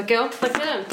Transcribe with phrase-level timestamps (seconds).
[0.00, 0.84] Tak jo, tak jdem.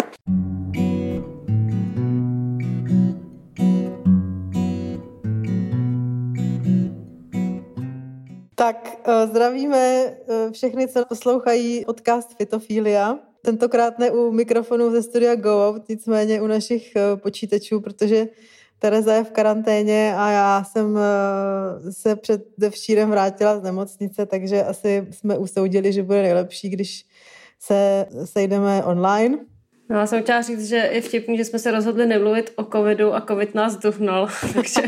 [8.55, 13.19] Tak eh, zdravíme eh, všechny, co poslouchají podcast Fitofilia.
[13.41, 18.27] Tentokrát ne u mikrofonu ze studia Go nicméně u našich eh, počítačů, protože
[18.79, 20.97] Tereza je v karanténě a já jsem
[21.89, 27.05] se před devčírem vrátila z nemocnice, takže asi jsme usoudili, že bude nejlepší, když
[27.65, 29.37] se sejdeme online.
[29.89, 33.15] No, já jsem chtěla říct, že je vtipný, že jsme se rozhodli nemluvit o covidu
[33.15, 34.81] a covid nás duhnul, takže,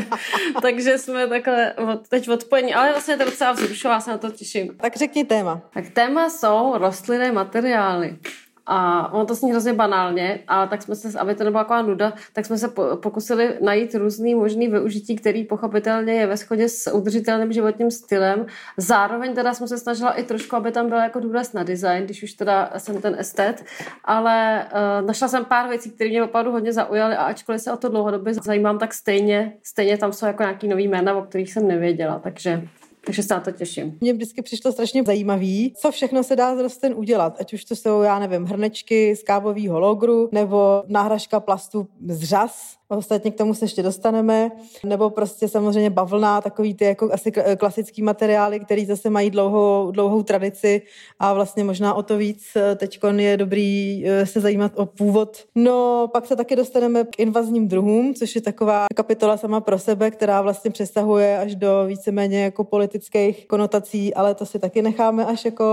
[0.62, 4.18] takže jsme takhle od, teď odpojení, ale vlastně je to docela vzrušilo, já se na
[4.18, 4.76] to těším.
[4.80, 5.62] Tak řekni téma.
[5.74, 8.16] Tak téma jsou rostlinné materiály.
[8.66, 12.12] A ono to zní hrozně banálně, ale tak jsme se, aby to nebyla taková nuda,
[12.32, 12.68] tak jsme se
[13.02, 18.46] pokusili najít různý možný využití, který pochopitelně je ve shodě s udržitelným životním stylem.
[18.76, 22.22] Zároveň teda jsme se snažila i trošku, aby tam byl jako důraz na design, když
[22.22, 23.64] už teda jsem ten estet,
[24.04, 24.66] ale
[25.00, 27.88] uh, našla jsem pár věcí, které mě opravdu hodně zaujaly a ačkoliv se o to
[27.88, 32.18] dlouhodobě zajímám, tak stejně, stejně tam jsou jako nějaký nový jména, o kterých jsem nevěděla,
[32.18, 32.68] takže
[33.06, 33.98] takže se na to těším.
[34.00, 37.36] Mně vždycky přišlo strašně zajímavý, co všechno se dá z rostlin udělat.
[37.40, 42.76] Ať už to jsou, já nevím, hrnečky z kávového logru, nebo náhražka plastu z řas,
[42.88, 44.50] Ostatně k tomu se ještě dostaneme.
[44.84, 50.22] Nebo prostě samozřejmě bavlna, takový ty jako asi klasický materiály, který zase mají dlouhou, dlouhou
[50.22, 50.82] tradici
[51.18, 55.44] a vlastně možná o to víc eh, teď je dobrý eh, se zajímat o původ.
[55.54, 60.10] No, pak se taky dostaneme k invazním druhům, což je taková kapitola sama pro sebe,
[60.10, 65.44] která vlastně přesahuje až do víceméně jako politických konotací, ale to si taky necháme až
[65.44, 65.64] jako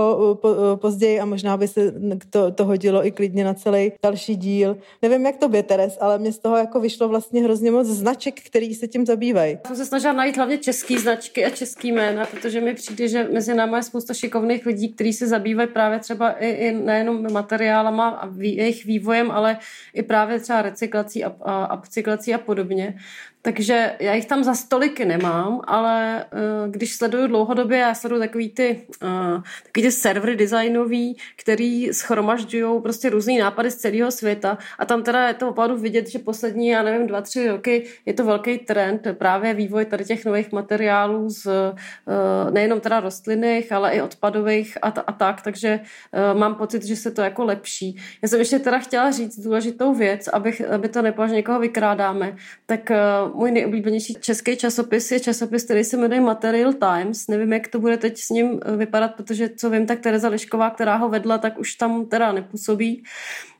[0.42, 1.94] po, později a možná by se
[2.30, 4.76] to, to hodilo i klidně na celý další díl.
[5.02, 7.86] Nevím, jak to by, Teres, ale mě z toho jako vyšlo vyšlo vlastně hrozně moc
[7.86, 9.58] značek, který se tím zabývají.
[9.66, 13.54] Jsem se snažila najít hlavně české značky a český jména, protože mi přijde, že mezi
[13.54, 18.28] námi je spousta šikovných lidí, kteří se zabývají právě třeba i, i nejenom materiálama a
[18.40, 19.58] jejich vývojem, ale
[19.94, 22.96] i právě třeba recyklací a, a upcyklací a podobně.
[23.44, 28.50] Takže já jich tam za stoliky nemám, ale uh, když sleduju dlouhodobě, já sleduju takový
[28.50, 34.58] ty, uh, takový ty servery designový, který schromažďují prostě různý nápady z celého světa.
[34.78, 38.12] A tam teda je to opravdu vidět, že poslední, já nevím, dva, tři roky je
[38.12, 43.90] to velký trend, právě vývoj tady těch nových materiálů z uh, nejenom teda rostlinných, ale
[43.90, 47.96] i odpadových a, a tak, takže uh, mám pocit, že se to jako lepší.
[48.22, 52.90] Já jsem ještě teda chtěla říct důležitou věc, abych, aby to že někoho vykrádáme, tak
[52.90, 57.28] uh, můj nejoblíbenější český časopis je časopis, který se jmenuje Material Times.
[57.28, 60.70] Nevím, jak to bude teď s ním eh, vypadat, protože co vím, tak Tereza Lišková,
[60.70, 63.04] která ho vedla, tak už tam teda nepůsobí.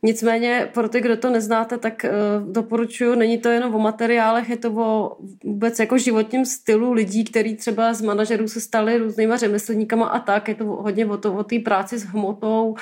[0.02, 4.56] Nicméně pro ty, kdo to neznáte, tak uh, doporučuji, není to jenom o materiálech, je
[4.56, 10.06] to o vůbec jako životním stylu lidí, který třeba z manažerů se stali různýma řemeslníkama
[10.06, 10.48] a tak.
[10.48, 12.76] Je to hodně o, to, o té práci s hmotou, uh,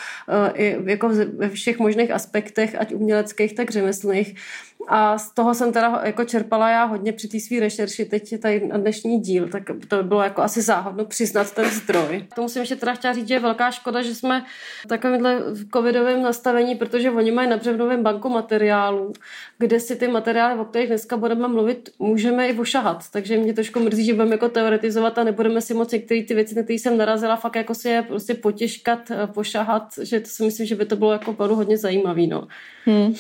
[0.55, 4.35] i jako ve všech možných aspektech, ať uměleckých, tak řemeslných.
[4.89, 8.67] A z toho jsem teda jako čerpala já hodně při té své rešerši teď tady
[8.67, 12.27] na dnešní díl, tak to by bylo jako asi záhodno přiznat ten zdroj.
[12.35, 14.45] To musím ještě teda chtěla říct, že je velká škoda, že jsme
[14.85, 19.13] v takovémhle covidovém nastavení, protože oni mají na břevnovém banku materiálů,
[19.59, 23.05] kde si ty materiály, o kterých dneska budeme mluvit, můžeme i vošahat.
[23.11, 26.55] Takže mě trošku mrzí, že budeme jako teoretizovat a nebudeme si moc některé ty věci,
[26.55, 30.67] na které jsem narazila, fakt jako si je prostě potěžkat, pošahat, že to si myslím,
[30.67, 32.27] že by to bylo jako hodně zajímavý.
[32.27, 32.49] No.
[32.85, 33.15] Hmm.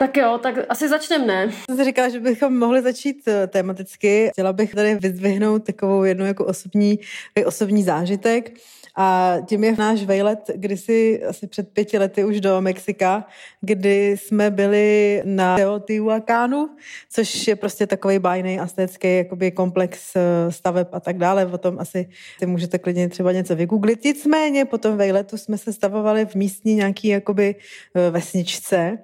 [0.00, 1.52] Tak jo, tak asi začneme, ne?
[1.64, 4.28] Jsem si říkala, že bychom mohli začít eh, tematicky.
[4.32, 6.98] Chtěla bych tady vyzdvihnout takovou jednu jako osobní,
[7.46, 8.52] osobní zážitek.
[8.96, 13.26] A tím je náš vejlet kdysi asi před pěti lety už do Mexika,
[13.60, 16.70] kdy jsme byli na Teotihuacánu,
[17.10, 21.46] což je prostě takový bájný aztécký jakoby komplex eh, staveb a tak dále.
[21.46, 24.04] O tom asi si můžete klidně třeba něco vygooglit.
[24.04, 27.54] Nicméně po tom vejletu jsme se stavovali v místní nějaký jakoby
[27.94, 28.98] eh, vesničce,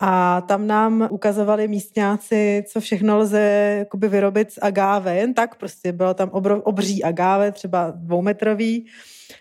[0.00, 3.40] a tam nám ukazovali místňáci, co všechno lze
[3.78, 5.16] jakoby vyrobit z agáve.
[5.16, 8.86] Jen tak prostě bylo tam obrov, obří agáve, třeba dvoumetrový.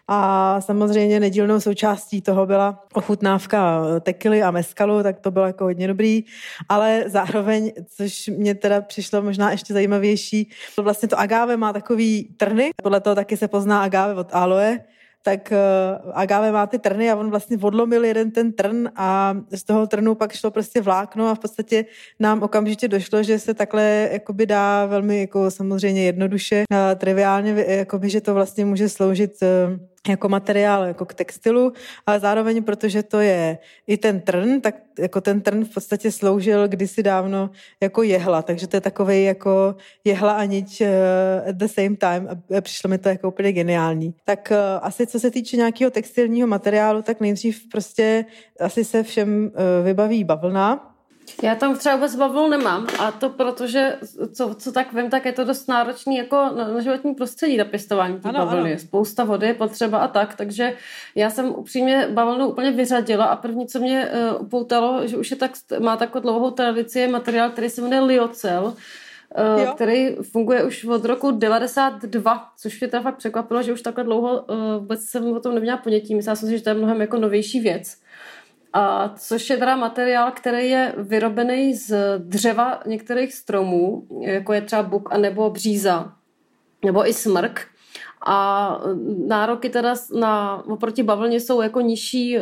[0.08, 5.88] A samozřejmě nedílnou součástí toho byla ochutnávka tekily a meskalu, tak to bylo jako hodně
[5.88, 6.24] dobrý,
[6.70, 10.50] ale zároveň, což mě teda přišlo možná ještě zajímavější,
[10.82, 14.80] vlastně to agáve má takový trny, podle toho taky se pozná agáve od aloe,
[15.26, 19.64] tak uh, Agave má ty trny a on vlastně odlomil jeden ten trn a z
[19.64, 21.86] toho trnu pak šlo prostě vlákno a v podstatě
[22.20, 28.10] nám okamžitě došlo, že se takhle jakoby dá velmi jako samozřejmě jednoduše, uh, triviálně, jakoby,
[28.10, 31.74] že to vlastně může sloužit uh, jako materiál jako k textilu,
[32.06, 33.58] ale zároveň, protože to je
[33.88, 37.50] i ten trn, tak jako ten trn v podstatě sloužil kdysi dávno
[37.82, 40.88] jako jehla, takže to je takový jako jehla a nič uh,
[41.50, 44.14] at the same time a přišlo mi to jako úplně geniální.
[44.26, 48.26] Tak uh, asi co se týče nějakého textilního materiálu, tak nejdřív prostě
[48.60, 50.95] asi se všem uh, vybaví bavlna,
[51.44, 53.98] já tam třeba vůbec bavlnu nemám a to protože,
[54.34, 57.66] co, co tak vím, tak je to dost náročný jako na, na životní prostředí, na
[57.66, 58.72] pěstování té bavlny.
[58.72, 58.80] Ano.
[58.80, 60.74] Spousta vody je potřeba a tak, takže
[61.16, 65.38] já jsem upřímně bavlnu úplně vyřadila a první, co mě uh, upoutalo, že už je
[65.38, 68.74] tak, má takovou dlouhou tradici, je materiál, který se jmenuje liocel,
[69.56, 69.72] Uh, jo.
[69.76, 74.42] který funguje už od roku 92, což mě teda fakt překvapilo, že už takhle dlouho
[74.42, 76.16] uh, vůbec jsem o tom neměla ponětí.
[76.16, 77.98] Myslela jsem si, že to je mnohem jako novější věc.
[78.78, 84.84] A což je teda materiál, který je vyrobený z dřeva některých stromů, jako je třeba
[84.84, 86.14] buk a nebo bříza,
[86.86, 87.68] nebo i smrk.
[88.28, 88.80] A
[89.28, 92.42] nároky teda na, oproti bavlně jsou jako nižší eh,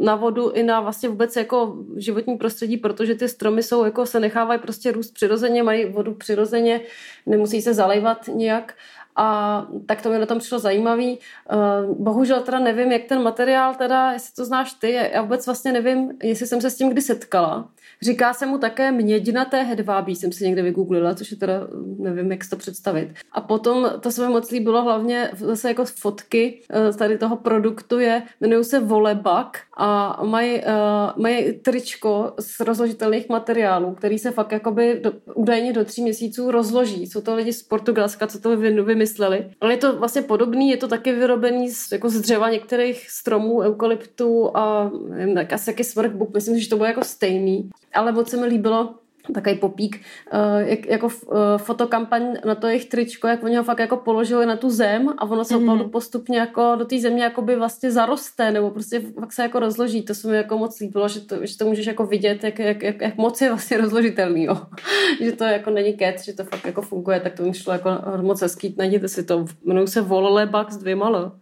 [0.00, 4.20] na vodu i na vlastně vůbec jako životní prostředí, protože ty stromy jsou jako se
[4.20, 6.80] nechávají prostě růst přirozeně, mají vodu přirozeně,
[7.26, 8.74] nemusí se zalejvat nějak
[9.16, 11.18] a tak to mi na tom přišlo zajímavý.
[11.50, 11.56] Eh,
[11.98, 16.12] bohužel teda nevím, jak ten materiál teda, jestli to znáš ty, já vůbec vlastně nevím,
[16.22, 17.68] jestli jsem se s tím kdy setkala.
[18.04, 21.68] Říká se mu také mědinaté hedvábí, jsem si někde vygooglila, což je teda,
[21.98, 23.14] nevím, jak si to představit.
[23.32, 27.98] A potom, to se mi moc líbilo, hlavně zase jako fotky eh, tady toho produktu
[27.98, 34.52] je, jmenují se Volebak a mají, uh, mají tričko z rozložitelných materiálů, který se fakt
[34.52, 37.06] jakoby do, údajně do tří měsíců rozloží.
[37.06, 39.50] Jsou to lidi z Portugalska, co to vymysleli.
[39.60, 43.60] Ale je to vlastně podobný, je to taky vyrobený z, jako z dřeva některých stromů,
[43.60, 47.70] eukalyptů a nevím, tak asi jaký smrk buk, myslím, že to bylo jako stejný.
[47.94, 48.94] Ale moc se mi líbilo,
[49.32, 50.00] takový popík,
[50.32, 51.12] uh, jak, jako uh,
[51.56, 55.22] fotokampaň na to jejich tričko, jak oni ho fakt jako položili na tu zem a
[55.24, 55.62] ono se mm-hmm.
[55.62, 60.02] opravdu postupně jako do té země by vlastně zaroste, nebo prostě fakt se jako rozloží.
[60.02, 62.82] To se mi jako moc líbilo, že to, že to můžeš jako vidět, jak, jak,
[62.82, 64.56] jak, jak moc je vlastně rozložitelný, jo.
[65.20, 67.90] že to jako není ket, že to fakt jako funguje, tak to mi šlo jako
[68.22, 68.74] moc hezký.
[68.78, 71.32] Najděte si to, jmenují se Vololebak s dvěma L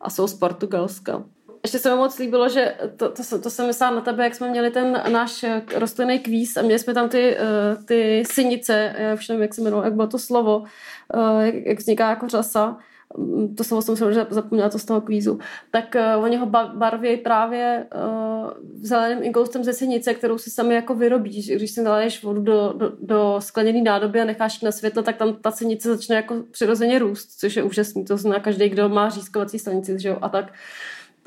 [0.00, 1.24] a jsou z Portugalska.
[1.64, 4.50] Ještě se mi moc líbilo, že to, to, to jsem myslela na tebe, jak jsme
[4.50, 5.44] měli ten náš
[5.74, 9.60] rostlinný kvíz a měli jsme tam ty, uh, ty synice, já už nevím, jak se
[9.60, 12.76] jmenuji, jak bylo to slovo, uh, jak, jak vzniká jako řasa,
[13.16, 15.38] mm, to slovo jsem se zapomněla to z toho kvízu,
[15.70, 18.50] tak uh, oni ho barví právě uh,
[18.82, 21.50] zeleným inkoustem ze synice, kterou si sami jako vyrobíš.
[21.50, 25.34] Když si naleješ vodu do, do, do skleněné nádoby a necháš na světlo, tak tam
[25.34, 28.04] ta synice začne jako přirozeně růst, což je úžasný.
[28.04, 30.18] To zná každý, kdo má řízkovací stanici, že jo?
[30.22, 30.52] A tak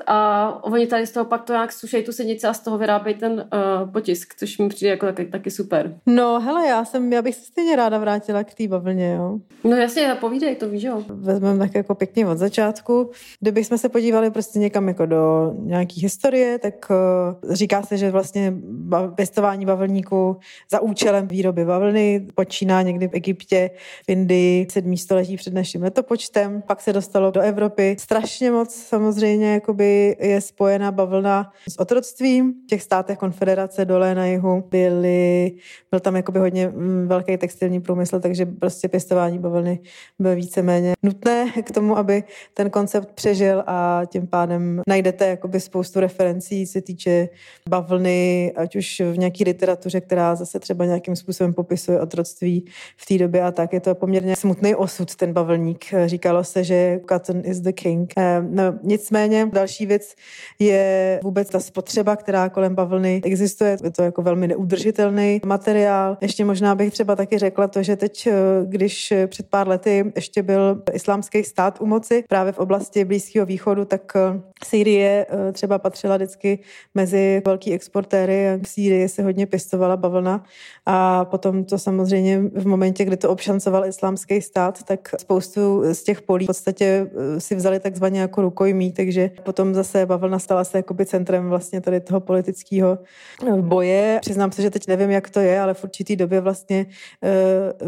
[0.06, 3.16] a oni tady z toho pak to nějak sušejí tu sednici a z toho vyrábějí
[3.16, 5.98] ten uh, potisk, což mi přijde jako taky, taky super.
[6.06, 9.38] No hele, já jsem, já bych se stejně ráda vrátila k té bavlně, jo.
[9.64, 11.02] No jasně, povídej, to víš, jo.
[11.08, 13.10] Vezmeme tak jako pěkně od začátku.
[13.40, 18.54] Kdybychom se podívali prostě někam jako do nějaký historie, tak uh, říká se, že vlastně
[19.14, 20.36] pěstování bavlníků
[20.70, 23.70] za účelem výroby bavlny počíná někdy v Egyptě,
[24.06, 27.96] v Indii, sedmý století před naším letopočtem, pak se dostalo do Evropy.
[27.98, 32.52] Strašně moc samozřejmě jakoby jakoby je spojena bavlna s otroctvím.
[32.52, 35.52] V těch státech konfederace dole na jihu byly,
[35.90, 39.80] byl tam jakoby hodně mm, velký textilní průmysl, takže prostě pěstování bavlny
[40.18, 42.24] bylo víceméně nutné k tomu, aby
[42.54, 47.28] ten koncept přežil a tím pádem najdete jakoby spoustu referencí, se týče
[47.68, 52.64] bavlny, ať už v nějaké literatuře, která zase třeba nějakým způsobem popisuje otroctví
[52.96, 53.72] v té době a tak.
[53.72, 55.84] Je to poměrně smutný osud, ten bavlník.
[56.06, 58.12] Říkalo se, že cotton is the king.
[58.16, 60.14] Eh, no, nicméně další Další věc
[60.58, 63.76] je vůbec ta spotřeba, která kolem bavlny existuje.
[63.84, 66.18] Je to jako velmi neudržitelný materiál.
[66.20, 68.32] Ještě možná bych třeba taky řekla to, že teď, eh,
[68.64, 73.84] když před pár lety ještě byl islámský stát u moci právě v oblasti Blízkého východu,
[73.84, 76.58] tak eh, Sýrie eh, třeba patřila vždycky
[76.94, 78.60] mezi velký exportéry.
[78.62, 80.44] V Sýrii se hodně pěstovala bavlna
[80.86, 86.22] a potom to samozřejmě v momentě, kdy to obšancoval islámský stát, tak spoustu z těch
[86.22, 91.06] polí v podstatě si vzali takzvaně jako rukojmí, takže potom zase bavlna stala se jakoby
[91.06, 92.98] centrem vlastně tady toho politického
[93.48, 94.18] eh, boje.
[94.20, 96.86] Přiznám se, že teď nevím, jak to je, ale v určitý době vlastně
[97.22, 97.30] eh,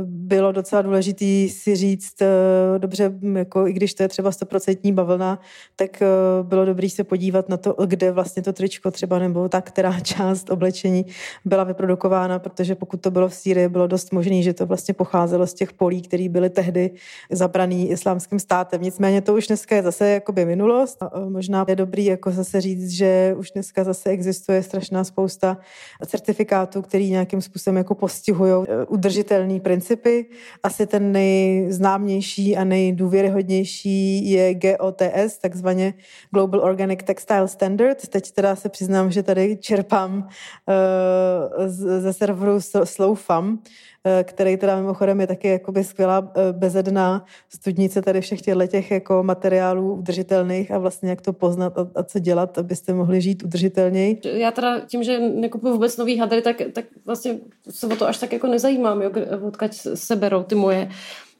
[0.04, 5.40] bylo docela důležitý si říct, eh, dobře, jako i když to je třeba stoprocentní bavlna,
[5.76, 6.02] tak
[6.42, 10.00] bylo bylo dobré se podívat na to, kde vlastně to tričko třeba nebo ta která
[10.00, 11.06] část oblečení
[11.44, 15.46] byla vyprodukována, protože pokud to bylo v Sýrii, bylo dost možné, že to vlastně pocházelo
[15.46, 16.90] z těch polí, které byly tehdy
[17.30, 18.82] zabraný islámským státem.
[18.82, 21.02] Nicméně to už dneska je zase jakoby minulost.
[21.02, 25.58] A možná je dobrý jako zase říct, že už dneska zase existuje strašná spousta
[26.06, 30.26] certifikátů, který nějakým způsobem jako postihují eh, udržitelné principy.
[30.62, 35.94] Asi ten nejznámější a nejdůvěryhodnější je GOTS, takzvaně
[36.30, 38.08] Global Organic Textile Standard.
[38.08, 43.58] Teď teda se přiznám, že tady čerpám uh, ze serveru Slowfam,
[44.06, 48.90] Eh, který teda mimochodem je taky jakoby skvělá eh, bezedná studnice tady všech těchto těch
[48.90, 53.42] jako materiálů udržitelných a vlastně jak to poznat a, a co dělat, abyste mohli žít
[53.42, 54.20] udržitelněji.
[54.24, 57.38] Já teda tím, že nekupuju vůbec nový hadry, tak, tak vlastně
[57.70, 59.10] se o to až tak jako nezajímám, jo,
[59.42, 60.88] odkaď se berou ty moje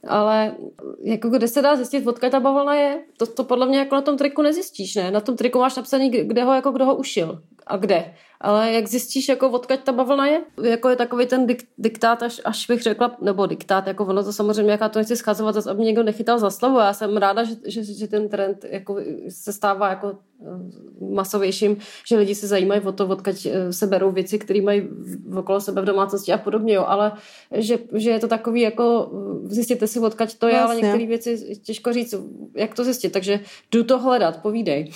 [0.06, 0.56] ale
[1.02, 4.02] jako kde se dá zjistit, odkud ta bavlna je, to, to podle mě jako na
[4.02, 5.10] tom triku nezjistíš, ne?
[5.10, 8.88] Na tom triku máš napsaný, kde ho, jako kdo ho ušil a kde ale jak
[8.88, 10.40] zjistíš, jako odkud ta bavlna je?
[10.62, 14.32] Jako je takový ten dik, diktát, až, až bych řekla, nebo diktát, jako ono to
[14.32, 16.78] samozřejmě, jaká to nechci schazovat, aby mě někdo nechytal za slovo.
[16.78, 18.96] Já jsem ráda, že, že, že ten trend jako
[19.28, 24.10] se stává jako eh, masovějším, že lidi se zajímají o to, odkud eh, se berou
[24.10, 24.88] věci, které mají
[25.37, 26.84] okolo sebe v domácnosti a podobně, jo.
[26.87, 27.12] ale
[27.52, 29.10] že, že je to takový, jako
[29.44, 30.72] eh, zjistěte si, odkud to je, vlastně.
[30.72, 32.14] ale některé věci těžko říct,
[32.54, 34.90] jak to zjistit, takže jdu to hledat, povídej.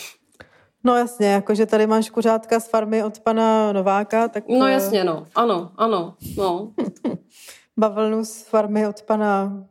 [0.85, 4.45] No jasně, jakože tady máš kuřátka z farmy od pana Nováka, tak...
[4.49, 6.73] No eh, jasně, no, ano, ano, no.
[7.77, 9.65] Bavlnu z farmy od pana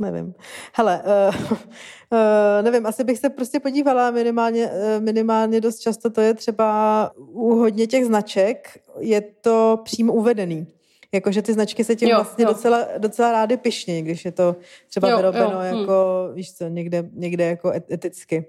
[0.00, 0.34] nevím.
[0.72, 2.18] Hele, uh, uh,
[2.62, 7.54] nevím, asi bych se prostě podívala minimálně, uh, minimálně dost často to je třeba u
[7.54, 10.66] hodně těch značek, je to přímo uvedený.
[11.14, 12.48] Jakože ty značky se tím jo, vlastně jo.
[12.48, 14.56] Docela, docela rády pišní, když je to
[14.88, 15.78] třeba jo, vyrobeno jo, hm.
[15.78, 16.34] jako, hm.
[16.34, 18.46] víš co, někde, někde jako eticky.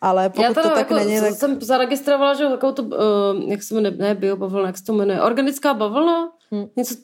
[0.00, 1.34] Ale pokud Já to tak jako není, tak...
[1.34, 5.22] jsem zaregistrovala, že jako to, uh, jak se jmenuje, ne biobavlna, jak se to jmenuje,
[5.22, 6.66] organická bavlna, hmm.
[6.76, 6.94] něco,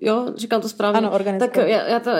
[0.00, 0.98] jo, říkám to správně.
[0.98, 1.46] Ano, organická.
[1.46, 2.10] Tak já, já to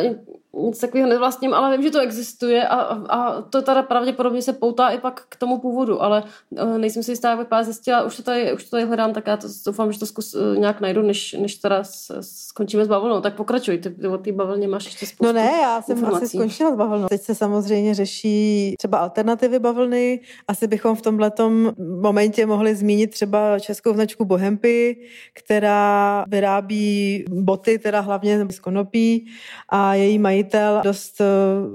[0.56, 2.76] nic takového nevlastním, ale vím, že to existuje a,
[3.08, 7.12] a to teda pravděpodobně se poutá i pak k tomu původu, ale uh, nejsem si
[7.12, 9.92] jistá, jak vypadá zjistila, už to tady, už to tady hledám, tak já to doufám,
[9.92, 11.82] že to zkus uh, nějak najdu, než, než teda
[12.20, 13.20] skončíme s bavlnou.
[13.20, 16.24] Tak pokračuj, ty, ty o té bavlně máš ještě spoustu No ne, já jsem informací.
[16.24, 17.08] asi skončila s bavlnou.
[17.08, 20.20] Teď se samozřejmě řeší třeba alternativy bavlny.
[20.48, 21.32] Asi bychom v tomhle
[22.00, 24.96] momentě mohli zmínit třeba českou značku Bohempy,
[25.34, 29.26] která vyrábí boty, teda hlavně z konopí
[29.68, 31.24] a její mají majitel dost eh,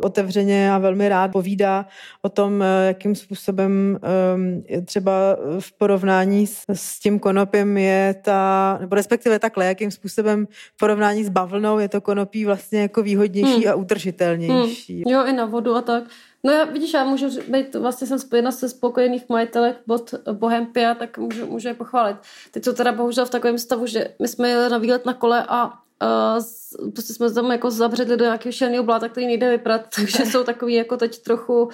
[0.02, 1.86] otevřeně a velmi rád povídá
[2.22, 5.12] o tom, eh, jakým způsobem ehm, třeba
[5.60, 11.24] v porovnání s, s tím konopím je ta, nebo respektive takhle, jakým způsobem v porovnání
[11.24, 13.72] s bavlnou je to konopí vlastně jako výhodnější hmm.
[13.72, 15.04] a udržitelnější.
[15.04, 15.14] Hmm.
[15.14, 16.04] Jo, i na vodu a tak.
[16.44, 21.18] No já, vidíš, já můžu být, vlastně jsem spojena se spokojených majitelek bod Bohempia, tak
[21.18, 22.18] můžu, můžu je pochválit.
[22.52, 25.46] Teď jsou teda bohužel v takovém stavu, že my jsme jeli na výlet na kole
[25.50, 30.26] a uh, prostě jsme tam jako zabředli do nějakého šelného bláta, který nejde vyprat, takže
[30.26, 31.72] jsou takový jako teď trochu uh,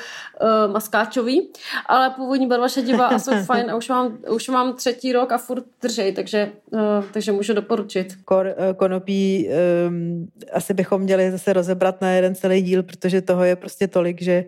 [0.72, 1.50] maskáčový,
[1.86, 5.38] ale původní barva šedivá a jsou fajn a už mám, už mám třetí rok a
[5.38, 6.80] furt držej, takže, uh,
[7.12, 8.08] takže můžu doporučit.
[8.26, 9.50] Kor, konopí
[9.88, 14.22] um, asi bychom měli zase rozebrat na jeden celý díl, protože toho je prostě tolik,
[14.22, 14.46] že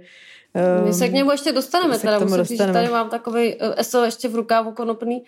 [0.86, 2.44] My se k němu ještě dostaneme, teda musím dostaneme.
[2.44, 5.24] říct, že tady mám takový ESO ještě v rukávu konopný,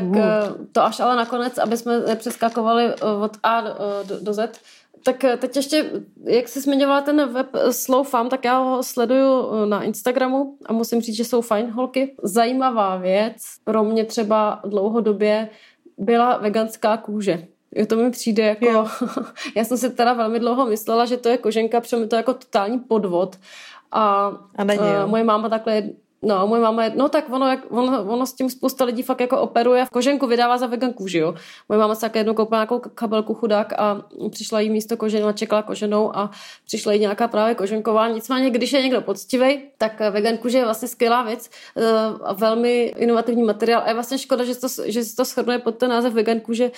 [0.00, 0.66] tak uh.
[0.72, 3.60] to až ale nakonec, aby jsme nepřeskakovali eh, od A
[4.02, 4.60] do, do Z.
[5.02, 5.90] Tak teď ještě,
[6.24, 11.00] jak jsi zmiňovala ten web Slow Farm, tak já ho sleduju na Instagramu a musím
[11.00, 12.14] říct, že jsou fajn holky.
[12.22, 15.48] Zajímavá věc pro mě třeba dlouhodobě
[15.98, 17.46] byla veganská kůže.
[17.74, 18.66] Jo, to mi přijde jako...
[19.56, 22.34] já jsem si teda velmi dlouho myslela, že to je koženka, protože mi to jako
[22.34, 23.36] totální podvod.
[23.92, 25.82] A, a není, uh, moje máma takhle
[26.26, 29.20] No, moje máma je, no tak ono, jak, ono, ono, s tím spousta lidí fakt
[29.20, 29.84] jako operuje.
[29.84, 31.34] V koženku vydává za vegan kůži, jo.
[31.68, 35.62] Moje máma se také jednou koupila nějakou kabelku chudák a přišla jí místo koženou čekala
[35.62, 36.30] koženou a
[36.66, 38.08] přišla jí nějaká právě koženková.
[38.08, 41.82] Nicméně, když je někdo poctivý, tak vegan kůže je vlastně skvělá věc eh,
[42.34, 43.82] velmi inovativní materiál.
[43.84, 46.70] A je vlastně škoda, že to, že to shrnuje pod ten název vegan kůže,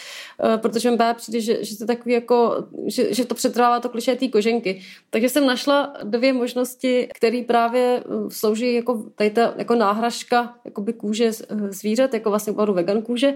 [0.54, 4.16] eh, protože mi přijde, že, že to takový jako, že, že to přetrvává to kliše
[4.16, 4.82] té koženky.
[5.10, 10.92] Takže jsem našla dvě možnosti, které právě eh, slouží jako tady ta jako náhražka jakoby
[10.92, 11.32] kůže
[11.70, 13.34] zvířat, jako vlastně opravdu vegan kůže.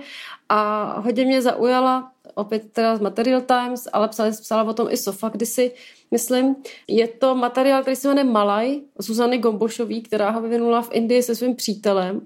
[0.49, 4.97] A hodně mě zaujala opět teda z Material Times, ale psala, psala o tom i
[4.97, 5.73] Sofa kdysi,
[6.11, 6.56] myslím.
[6.88, 11.35] Je to materiál, který se jmenuje Malaj, Zuzany Gombošový, která ho vyvinula v Indii se
[11.35, 12.21] svým přítelem.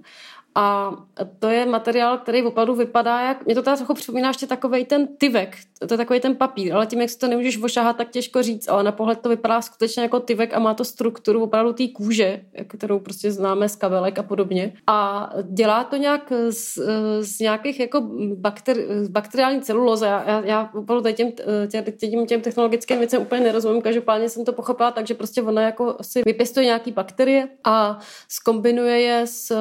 [0.58, 0.92] A
[1.38, 5.08] to je materiál, který opravdu vypadá jak, mě to teda trochu připomíná ještě takový ten
[5.18, 5.56] tyvek,
[5.88, 8.68] to je takový ten papír, ale tím, jak si to nemůžeš ošahat, tak těžko říct,
[8.68, 12.40] ale na pohled to vypadá skutečně jako tyvek a má to strukturu opravdu té kůže,
[12.68, 14.72] kterou prostě známe z kabelek a podobně.
[14.86, 16.78] A dělá to nějak z,
[17.20, 18.00] z nějakých jako
[18.34, 18.76] bakter,
[19.08, 20.06] bakteriální celuloze.
[20.06, 21.32] Já, já, já opravdu těm,
[21.68, 25.96] těm, těm, těm technologickým věcem úplně nerozumím, každopádně jsem to pochopila takže prostě ona jako
[26.00, 27.98] si vypěstuje nějaký bakterie a
[28.28, 29.52] skombinuje je s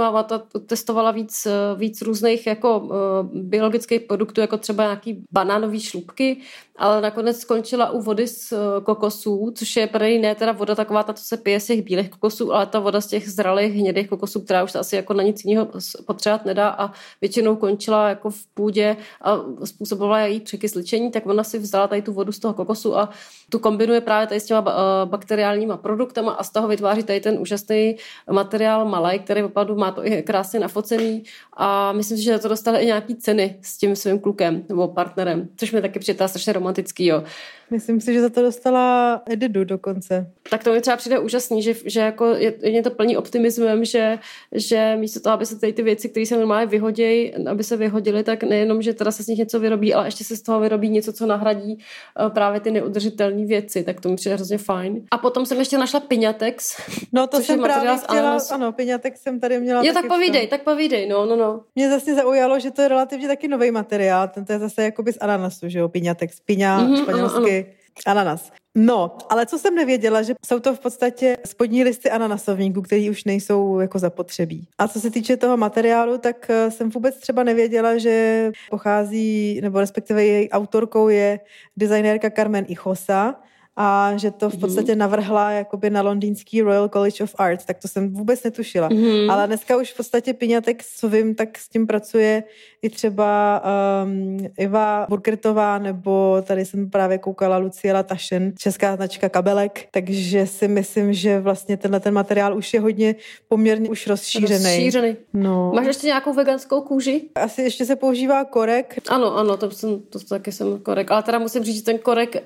[0.00, 2.88] různýma, ta testovala víc, víc různých jako
[3.32, 6.40] biologických produktů, jako třeba nějaký banánové šlupky,
[6.78, 8.52] ale nakonec skončila u vody z
[8.82, 12.10] kokosů, což je prej ne teda voda taková, ta, co se pije z těch bílých
[12.10, 15.44] kokosů, ale ta voda z těch zralých hnědých kokosů, která už asi jako na nic
[15.44, 15.68] jiného
[16.06, 21.58] potřebovat nedá a většinou končila jako v půdě a způsobovala její překysličení, tak ona si
[21.58, 23.08] vzala tady tu vodu z toho kokosu a
[23.50, 24.64] tu kombinuje právě tady s těma
[25.04, 27.96] bakteriálníma produktama a z toho vytváří tady ten úžasný
[28.30, 31.24] materiál malej, který opravdu má to i krásně nafocený
[31.56, 35.48] a myslím si, že to dostali i nějaký ceny s tím svým klukem nebo partnerem,
[35.56, 37.22] což mi taky přijde strašně romantický, jo.
[37.70, 40.30] Myslím si, že za to dostala Edidu dokonce.
[40.50, 44.18] Tak to mi třeba přijde úžasný, že, že jako je, je to plný optimismem, že,
[44.52, 48.24] že místo toho, aby se tady ty věci, které se normálně vyhodí, aby se vyhodily,
[48.24, 50.88] tak nejenom, že teda se z nich něco vyrobí, ale ještě se z toho vyrobí
[50.88, 51.78] něco, co nahradí
[52.20, 55.06] uh, právě ty neudržitelné věci, tak to mi přijde hrozně fajn.
[55.10, 56.76] A potom jsem ještě našla Piňatex.
[57.12, 59.82] No to jsem právě chtěla, ano, Piňatex jsem tady měla.
[59.84, 61.60] Jo, tak povídej, tak povídej, no, no, no.
[61.74, 65.12] Mě zase zaujalo, že to je relativně taky nový materiál, ten to je zase jakoby
[65.12, 67.36] z ananasu, že jo, Piňatex, piňa, mm-hmm, španělsky.
[67.36, 67.59] Ano, ano.
[68.06, 68.52] Ananas.
[68.74, 73.24] No, ale co jsem nevěděla, že jsou to v podstatě spodní listy ananasovníků, které už
[73.24, 74.68] nejsou jako zapotřebí.
[74.78, 79.80] A co se týče toho materiálu, tak eh, jsem vůbec třeba nevěděla, že pochází, nebo
[79.80, 81.40] respektive její autorkou je
[81.76, 83.40] designérka Carmen Ichosa,
[83.76, 84.60] a že to v mhm.
[84.60, 88.88] podstatě navrhla jakoby na londýnský Royal College of Arts, tak to jsem vůbec netušila.
[88.88, 89.32] Mm-hmm.
[89.32, 92.42] Ale dneska už v podstatě Piňatek, co vím, tak s tím pracuje
[92.82, 93.62] i třeba
[94.04, 100.68] um, Eva Burgertová, nebo tady jsem právě koukala Luciela Tašen, česká značka kabelek, takže si
[100.68, 103.14] myslím, že vlastně tenhle ten materiál už je hodně
[103.48, 104.64] poměrně už rozšířený.
[104.64, 105.16] Rozšířený.
[105.32, 105.72] No.
[105.74, 107.22] Máš ještě nějakou veganskou kůži?
[107.34, 108.98] Asi ještě se používá korek.
[109.08, 112.36] Ano, ano, to, jsem, to taky jsem korek, ale teda musím říct, že ten korek,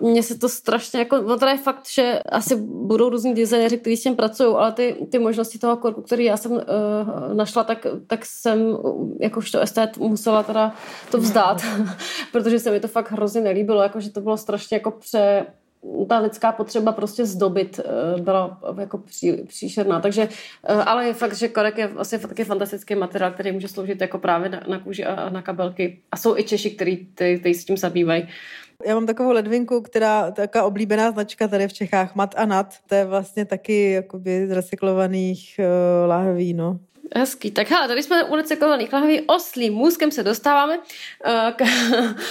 [0.00, 3.78] uh, mně se to strašně jako, no teda je fakt, že asi budou různí designéři,
[3.78, 6.60] kteří s tím pracují, ale ty, ty možnosti toho korku, který já jsem uh,
[7.32, 8.76] našla, tak, tak jsem
[9.20, 10.74] jakožto estet musela teda
[11.10, 11.62] to vzdát,
[12.32, 15.46] protože se mi to fakt hrozně nelíbilo, jako že to bylo strašně jako pře,
[16.08, 17.80] ta lidská potřeba prostě zdobit
[18.14, 20.00] uh, byla jako pří, příšerná.
[20.00, 20.28] Takže,
[20.70, 24.18] uh, ale je fakt, že korek je asi taky fantastický materiál, který může sloužit jako
[24.18, 26.00] právě na, na kůži a, na kabelky.
[26.12, 28.28] A jsou i Češi, kteří s tím zabývají.
[28.86, 32.74] Já mám takovou ledvinku, která taková oblíbená značka tady v Čechách, Mat a Nat.
[32.86, 36.78] To je vlastně taky jakoby z recyklovaných uh, lahví, no.
[37.16, 37.50] Hezký.
[37.50, 40.82] Tak hele, tady jsme u recyklovaných lahví oslým můzkem se dostáváme uh,
[41.56, 41.62] k,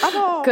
[0.03, 0.41] ano.
[0.45, 0.51] k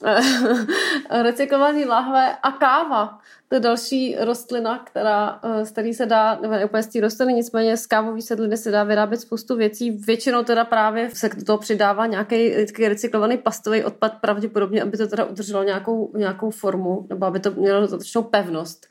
[1.22, 3.18] recyklovaný lahve a káva.
[3.48, 7.00] To je další rostlina, která, eh, z který se dá, nebo ne úplně z té
[7.00, 9.90] rostliny, nicméně z kávové sedliny se dá vyrábět spoustu věcí.
[9.90, 12.54] Většinou teda právě se do toho přidává nějaký
[12.88, 17.80] recyklovaný pastový odpad, pravděpodobně, aby to teda udrželo nějakou, nějakou formu, nebo aby to mělo
[17.80, 18.86] dostatečnou pevnost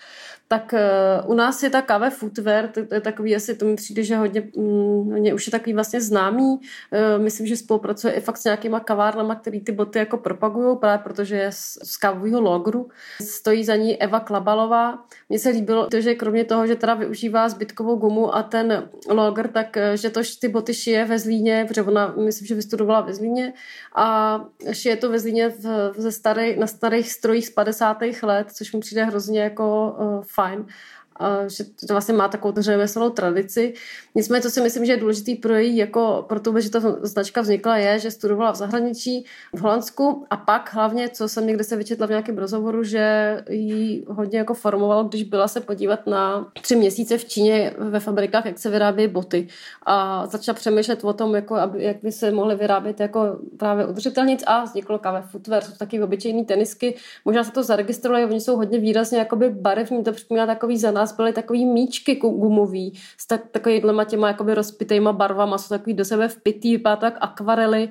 [0.51, 3.75] tak uh, u nás je ta káve footwear, to, to je takový, asi to mi
[3.75, 6.49] přijde, že hodně, mm, hodně už je takový vlastně známý.
[6.51, 11.03] Uh, myslím, že spolupracuje i fakt s nějakýma kavárnama, který ty boty jako propagují, právě
[11.03, 12.89] protože je z, z kávového logru.
[13.21, 15.05] Stojí za ní Eva Klabalová.
[15.29, 19.77] Mně se líbilo, že kromě toho, že teda využívá zbytkovou gumu a ten logr, tak
[19.77, 23.53] eh, že to ty boty šije ve Zlíně, protože ona, myslím, že vystudovala ve Zlíně
[23.95, 24.39] a
[24.71, 27.97] šije to ve Zlíně v, ze starý, na starých strojích z 50.
[28.23, 30.65] let, což mi přijde hrozně jako uh, fajn
[31.47, 33.73] že to vlastně má takovou řemeslnou tradici.
[34.15, 37.41] Nicméně, co si myslím, že je důležitý pro její, jako pro to, že ta značka
[37.41, 40.25] vznikla, je, že studovala v zahraničí, v Holandsku.
[40.29, 44.53] A pak hlavně, co jsem někde se vyčetla v nějakém rozhovoru, že jí hodně jako
[44.53, 49.07] formovalo, když byla se podívat na tři měsíce v Číně ve fabrikách, jak se vyrábí
[49.07, 49.47] boty.
[49.85, 54.43] A začala přemýšlet o tom, jako aby, jak by se mohly vyrábět jako právě udržitelnic
[54.47, 58.79] a vzniklo kave footwear, jsou taky obyčejné tenisky, možná se to zaregistrovali, oni jsou hodně
[58.79, 64.03] výrazně barevní, to připomíná takový za nás nás byly takový míčky gumový s tak, takovýhlema
[64.03, 67.89] těma jakoby rozpitejma barvama, jsou takový do sebe vpitý, vypadá tak akvarely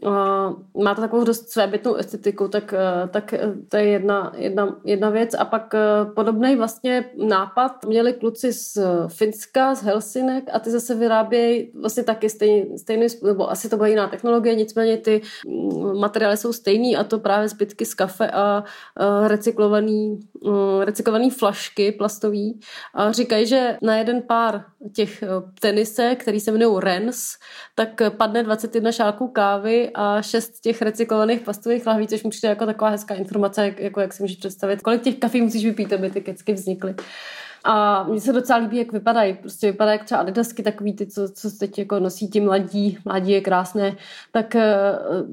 [0.00, 3.34] uh, má to takovou dost svébytnou estetiku, tak, uh, tak
[3.68, 5.34] to je jedna, jedna, jedna věc.
[5.38, 8.78] A pak uh, podobný vlastně nápad měli kluci z
[9.08, 13.88] Finska, z Helsinek a ty zase vyrábějí vlastně taky stejný, stejný nebo asi to byla
[13.88, 18.64] jiná technologie, nicméně ty mm, materiály jsou stejný a to právě zbytky z kafe a
[19.00, 22.60] uh, recyklovaný, uh, recyklovaný flašky plastový.
[22.94, 25.24] A říkají, že na jeden pár těch
[25.60, 27.34] tenise, který se jmenují Rens,
[27.74, 32.66] tak padne 21 šálků kávy a šest těch recyklovaných plastových lahví, což mi přijde jako
[32.66, 36.10] taková hezká informace, jak, jako jak si můžeš představit, kolik těch kafí musíš vypít, aby
[36.10, 36.94] ty kecky vznikly.
[37.64, 39.34] A mně se docela líbí, jak vypadají.
[39.34, 43.32] Prostě vypadají jak třeba adidasky, takový ty, co, co teď jako nosí ti mladí, mladí
[43.32, 43.96] je krásné,
[44.32, 44.74] tak eh,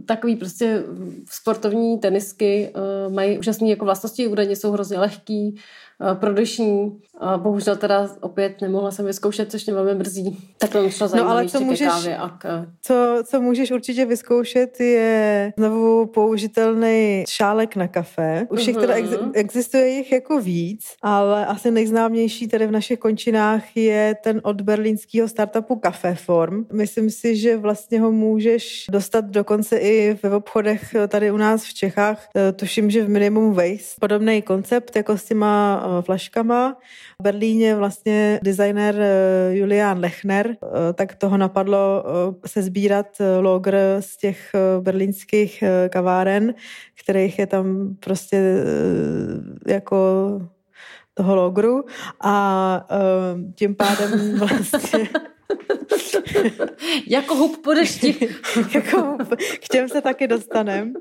[0.06, 0.84] takový prostě
[1.30, 2.74] sportovní tenisky
[3.10, 5.60] mají úžasné jako vlastnosti, údajně jsou hrozně lehký,
[6.00, 7.00] uh, prodyšní.
[7.22, 10.38] A bohužel teda opět nemohla jsem vyzkoušet, což mě velmi mrzí.
[10.58, 12.66] Tak to šlo no, ale co můžeš, kávě a k...
[12.82, 18.48] co, co můžeš určitě vyzkoušet je znovu použitelný šálek na kafe.
[18.50, 19.32] Už jich teda ex, mhm.
[19.34, 25.28] existuje jich jako víc, ale asi nejznámější tady v našich končinách je ten od berlínského
[25.28, 26.66] startupu Café Form.
[26.74, 31.74] Myslím si, že vlastně ho můžeš dostat dokonce i ve obchodech tady u nás v
[31.74, 32.30] Čechách.
[32.56, 34.00] Tuším, že v Minimum Waste.
[34.00, 36.78] Podobný koncept jako s těma eh, flaškama.
[37.20, 43.08] V Berlíně vlastně designer eh, Julian Lechner, eh, tak toho napadlo eh, se sbírat
[43.40, 46.54] logr z těch berlínských kaváren,
[47.04, 48.64] kterých je tam prostě
[49.68, 49.98] jako
[51.14, 51.84] toho logru.
[52.24, 52.88] A
[53.56, 55.10] tím pádem vlastně
[57.08, 58.30] jako hub po dešti.
[58.76, 59.18] jako.
[59.66, 60.94] K těm se taky dostanem.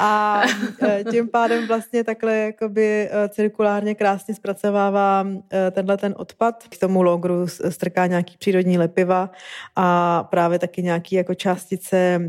[0.00, 0.42] A
[0.82, 6.64] e, tím pádem vlastně takhle jakoby e, cirkulárně krásně zpracovává e, tenhle ten odpad.
[6.68, 9.30] K tomu logru strká nějaký přírodní lepiva
[9.76, 12.20] a právě taky nějaký jako částice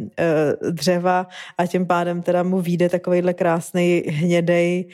[0.69, 4.85] dřeva a tím pádem teda mu vyjde takovýhle krásný hnědej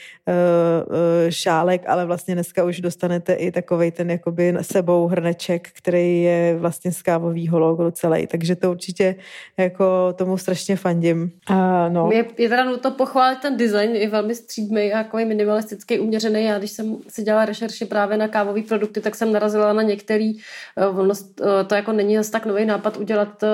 [1.29, 6.66] šálek, ale vlastně dneska už dostanete i takovej ten jakoby sebou hrneček, který je vlastně
[6.71, 9.15] z kávového logo celý, takže to určitě
[9.57, 11.31] jako tomu strašně fandím.
[11.47, 12.09] A no.
[12.11, 16.43] Je, je teda nutno pochválit ten design, je velmi střídmý a jako minimalistický, uměřený.
[16.43, 20.37] Já když jsem si dělala rešerši právě na kávové produkty, tak jsem narazila na některý,
[20.77, 23.47] eh, ono, eh, to jako není zase tak nový nápad udělat eh,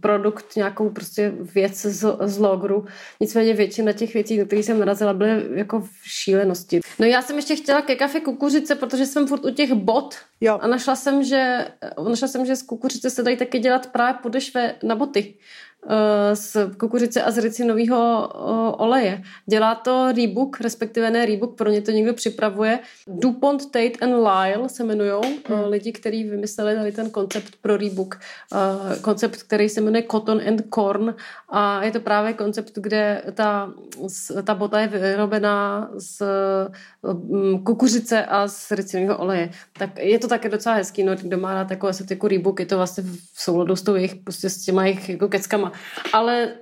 [0.00, 2.84] produkt, nějakou prostě věc z, z logru.
[3.20, 6.80] Nicméně většina těch věcí, na které jsem narazila, byly jako v šílenosti.
[6.98, 10.58] No já jsem ještě chtěla ke kafe kukuřice, protože jsem furt u těch bot jo.
[10.60, 11.66] a našla jsem, že
[12.08, 15.34] našla jsem, že z kukuřice se dají taky dělat právě podešve na boty.
[15.88, 19.22] Eh, z kukuřice a z ricinového eh, oleje.
[19.46, 22.78] Dělá to Reebok, respektive ne Reebok, pro ně to někdo připravuje.
[23.06, 25.10] DuPont, Tate and Lyle se jmenují
[25.46, 25.64] hmm.
[25.68, 28.20] lidi, kteří vymysleli tady ten koncept pro Reebok.
[29.00, 31.14] Koncept, který se jmenuje Cotton and Corn
[31.48, 33.72] a je to právě koncept, kde ta,
[34.44, 36.22] ta bota je vyrobená z
[37.12, 39.50] mm, kukuřice a z ricinového oleje.
[39.78, 42.76] Tak je to také docela hezký, no, kdo má rád jako estetiku Reebok, je to
[42.76, 45.73] vlastně v souladu s, tou jejich, prostě s těma jejich jako keckama
[46.12, 46.54] ale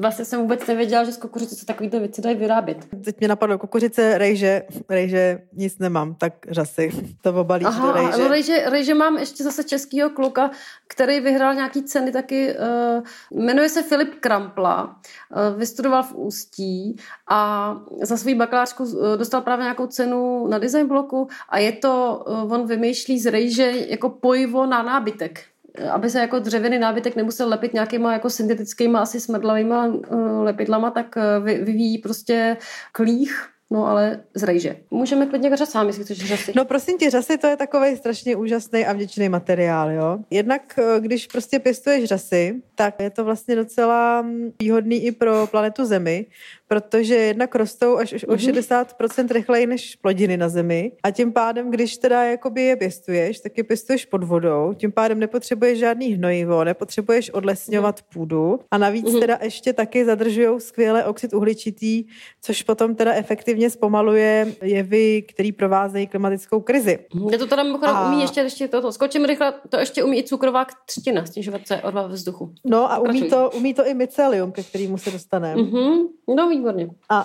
[0.00, 2.86] vlastně jsem vůbec nevěděla, že z kukuřice se takovýhle věci dají vyrábět.
[3.04, 6.90] Teď mě napadlo kukuřice, rejže, rejže nic nemám, tak řasy,
[7.22, 8.22] to obalíš Aha, do rejže.
[8.22, 10.50] No rejže, rejže mám ještě zase českýho kluka,
[10.88, 16.96] který vyhrál nějaký ceny taky, uh, jmenuje se Filip Krampla, uh, vystudoval v Ústí
[17.30, 22.24] a za svou bakalářku uh, dostal právě nějakou cenu na design bloku a je to,
[22.28, 25.44] uh, on vymýšlí z rejže jako pojivo na nábytek
[25.92, 31.16] aby se jako dřevěný nábytek nemusel lepit nějakýma jako syntetickýma asi smrdlavýma uh, lepidlama, tak
[31.16, 32.56] uh, vyvíjí prostě
[32.92, 34.76] klích No ale z rejže.
[34.90, 36.52] Můžeme klidně řasám, jestli chceš řasy.
[36.56, 40.18] No prosím tě, řasy to je takový strašně úžasný a vděčný materiál, jo.
[40.30, 44.26] Jednak, eh, když prostě pěstuješ řasy, tak je to vlastně docela
[44.60, 46.26] výhodný i pro planetu Zemi,
[46.68, 49.28] protože jednak rostou až o 60% mhm.
[49.28, 53.64] rychleji než plodiny na zemi a tím pádem, když teda jakoby je pěstuješ, tak je
[53.64, 58.06] pěstuješ pod vodou, tím pádem nepotřebuješ žádný hnojivo, nepotřebuješ odlesňovat mhm.
[58.12, 59.20] půdu a navíc mhm.
[59.20, 62.04] teda ještě taky zadržují skvěle oxid uhličitý,
[62.42, 66.98] což potom teda efektivně zpomaluje jevy, který provázejí klimatickou krizi.
[67.30, 68.08] Je to teda mimochodem a...
[68.08, 72.14] umí ještě, ještě toto, skočím rychle, to ještě umí i cukrová třtina snižovat CO2 ve
[72.14, 72.54] vzduchu.
[72.68, 75.62] No a umí to, umí to i mycelium, ke kterému se dostaneme.
[75.62, 76.06] Mm-hmm.
[76.36, 76.88] No výborně.
[77.08, 77.24] A,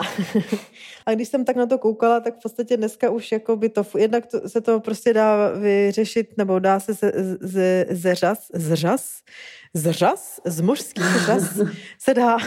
[1.05, 3.83] a když jsem tak na to koukala, tak v podstatě dneska už jako by to,
[3.97, 9.21] jednak to, se to prostě dá vyřešit, nebo dá se ze, ze, zeřas, zřas, zřas,
[10.45, 11.59] z mužských zřas
[11.99, 12.37] se dá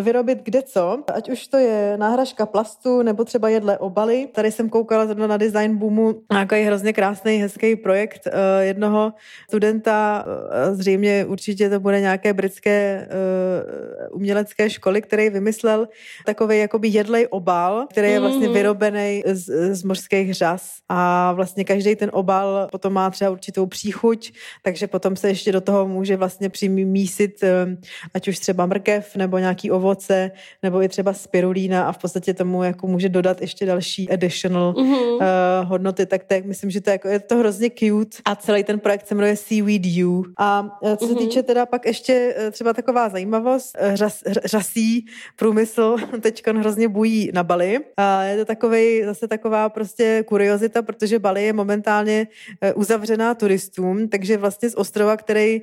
[0.00, 4.28] vyrobit kde co, ať už to je náhražka plastu nebo třeba jedle obaly.
[4.32, 9.12] Tady jsem koukala zrovna na Design Boomu, nějaký hrozně krásný, hezký projekt uh, jednoho
[9.48, 15.88] studenta, uh, zřejmě určitě to bude nějaké britské uh, umělecké školy, který vymyslel
[16.26, 18.54] takový jakoby jedlej obal, který je vlastně mhm.
[18.54, 24.32] vyrobený z, z mořských řas a vlastně každý ten obal potom má třeba určitou příchuť,
[24.62, 27.76] takže potom se ještě do toho může vlastně přimísit um,
[28.14, 30.30] ať už třeba mrkev nebo nějaký ovoce,
[30.62, 35.14] nebo i třeba spirulína a v podstatě tomu jako může dodat ještě další additional mm-hmm.
[35.14, 38.64] uh, hodnoty, tak tak myslím, že to je, jako, je to hrozně cute a celý
[38.64, 40.24] ten projekt se jmenuje Seaweed U.
[40.38, 41.18] A uh, co se mm-hmm.
[41.18, 47.44] týče teda pak ještě uh, třeba taková zajímavost, řas, řasí průmysl teď hrozně bují na
[47.44, 52.26] Bali a je to takovej, zase taková prostě kuriozita, protože Bali je momentálně
[52.74, 55.62] uzavřená turistům, takže vlastně z ostrova, který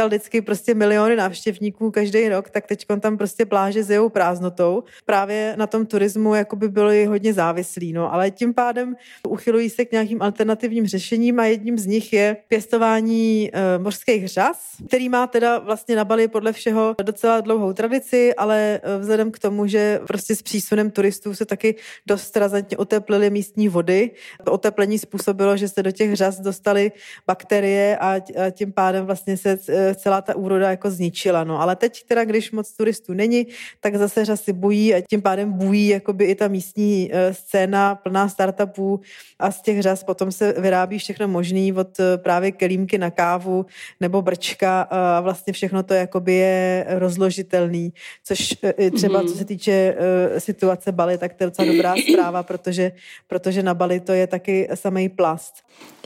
[0.00, 4.82] uvítal vždycky prostě miliony návštěvníků každý rok, tak teď tam prostě pláže s prázdnotou.
[5.04, 8.96] Právě na tom turismu jakoby byly hodně závislí, no, ale tím pádem
[9.28, 14.70] uchylují se k nějakým alternativním řešením a jedním z nich je pěstování e, mořských řas,
[14.88, 19.38] který má teda vlastně na Bali podle všeho docela dlouhou tradici, ale eh, vzhledem k
[19.38, 21.74] tomu, že prostě s přísunem turistů se taky
[22.06, 24.10] dost razantně oteplily místní vody.
[24.44, 26.92] To oteplení způsobilo, že se do těch řas dostaly
[27.26, 31.44] bakterie a, a tím pádem vlastně se eh, celá ta úroda jako zničila.
[31.44, 31.60] No.
[31.60, 33.46] Ale teď teda, když moc turistů není,
[33.80, 38.28] tak zase řasy bují a tím pádem bují jakoby i ta místní eh, scéna plná
[38.28, 39.00] startupů
[39.38, 43.66] a z těch řas potom se vyrábí všechno možný od eh, právě kelímky na kávu
[44.00, 47.92] nebo brčka a vlastně všechno to jakoby je rozložitelný,
[48.24, 48.54] což
[48.94, 49.96] třeba co se týče
[50.38, 52.92] situace Bali, tak to je docela dobrá zpráva, protože,
[53.26, 55.54] protože na Bali to je taky samý plast.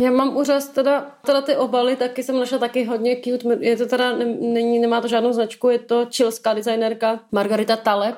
[0.01, 3.87] Já mám úřaz, teda, teda ty obaly taky jsem našla taky hodně cute, je to
[3.87, 8.17] teda, není, nemá to žádnou značku, je to čilská designérka Margarita Taleb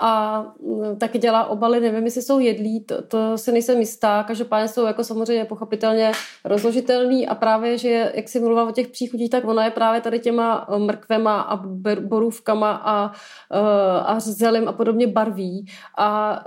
[0.00, 4.68] a mm, taky dělá obaly, nevím, jestli jsou jedlí, to, to se nejsem jistá, každopádně
[4.68, 6.12] jsou jako samozřejmě pochopitelně
[6.44, 10.18] rozložitelný a právě, že jak si mluvila o těch příchutích, tak ona je právě tady
[10.18, 11.56] těma eh, mrkvema a
[12.00, 13.12] borůvkama a,
[13.52, 15.66] eh, a zelím a podobně barví.
[15.98, 16.40] A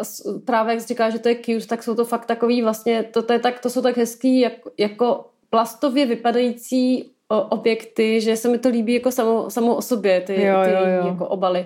[0.46, 3.34] právě jak říká, že to je cute, tak jsou to fakt takový vlastně, to, to,
[3.34, 8.70] je tak, to jsou tak hezký jak, jako plastově vypadající objekty, že se mi to
[8.70, 11.08] líbí jako samo, samo o sobě, ty, jo, ty jo, jo.
[11.08, 11.66] jako obaly.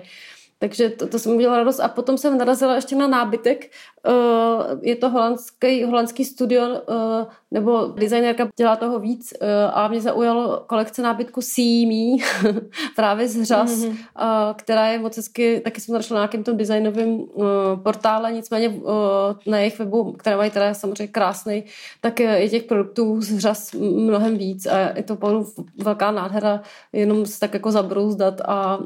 [0.58, 1.80] Takže to, to jsem udělala radost.
[1.80, 3.70] A potom jsem narazila ještě na nábytek.
[4.08, 10.00] Uh, je to holandský, holandský studio, uh, nebo designérka dělá toho víc uh, a mě
[10.00, 11.40] zaujalo kolekce nábytku
[11.86, 12.24] Me,
[12.96, 14.54] právě z řas, mm-hmm.
[14.54, 17.24] která je moc hezky, taky jsem našla na nějakém tom designovém
[17.82, 18.74] portále, nicméně
[19.46, 21.64] na jejich webu, které mají teda samozřejmě krásný,
[22.00, 25.46] tak je těch produktů z řas mnohem víc a je to opravdu
[25.82, 26.60] velká nádhera,
[26.92, 28.78] jenom se tak jako zabrouzdat a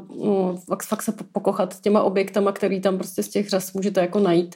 [0.69, 4.55] fakt, fakt se pokochat těma objektama, který tam prostě z těch řas můžete jako najít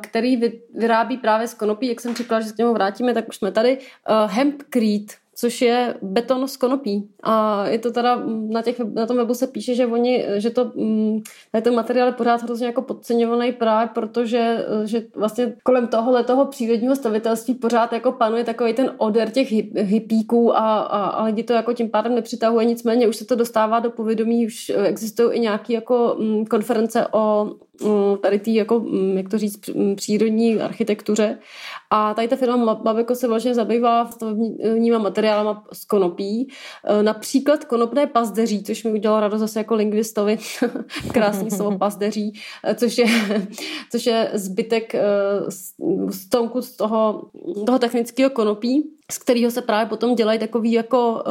[0.00, 0.40] který
[0.74, 3.52] vyrábí právě z konopí, jak jsem říkala, že se k němu vrátíme, tak už jsme
[3.52, 3.78] tady.
[4.26, 7.08] Hempcrete což je beton z konopí.
[7.22, 10.72] A je to teda, na, těch, na tom webu se píše, že oni, že to,
[10.74, 11.22] mm,
[11.62, 16.96] ten materiál je pořád hrozně jako podceňovaný právě, protože že vlastně kolem tohohle toho přírodního
[16.96, 21.72] stavitelství pořád jako panuje takový ten oder těch hypíků a, a, a lidi to jako
[21.72, 26.16] tím pádem nepřitahuje, nicméně už se to dostává do povědomí, už existují i nějaké jako
[26.18, 27.54] mm, konference o
[28.22, 29.60] tady tý, jako, jak to říct,
[29.96, 31.38] přírodní architektuře.
[31.90, 36.48] A tady ta firma Mabeko se vlastně zabývá stavebníma materiálama z konopí.
[36.84, 40.38] E, například konopné pazdeří, což mi udělalo radost zase jako lingvistovi,
[41.12, 43.06] krásný slovo pazdeří, e, což je,
[43.90, 44.94] což je zbytek
[46.10, 47.22] stonku z toho,
[47.66, 51.22] toho technického konopí, z kterého se právě potom dělají takový jako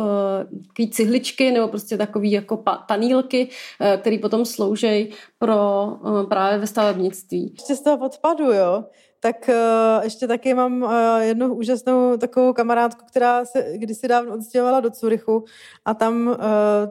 [0.79, 3.49] uh, cihličky nebo prostě takový jako pa, panílky,
[3.81, 7.51] uh, které potom slouží pro uh, právě ve stavebnictví.
[7.53, 8.83] Ještě z toho odpadu, jo?
[9.23, 14.79] Tak uh, ještě taky mám uh, jednu úžasnou takovou kamarádku, která se kdysi dávno odstěhovala
[14.79, 15.45] do Curychu
[15.85, 16.35] a tam, uh,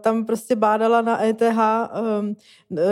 [0.01, 2.37] tam prostě bádala na ETH um,